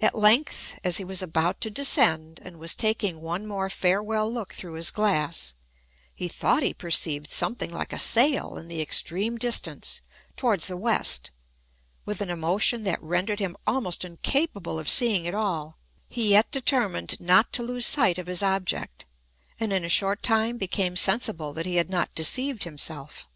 [0.00, 4.54] At length (as he was about to descend, and was taking one more farewell look
[4.54, 5.52] through his glass),
[6.14, 10.00] he thought he perceived something like a sail in the extreme distance,
[10.34, 11.30] towards the west,
[12.06, 15.76] with an emotion that rendered him almost incapable of seeing at all;
[16.08, 19.04] he yet determined not to lose sight of his object,
[19.60, 23.28] and in a short time became sensible that he had not deceived himself.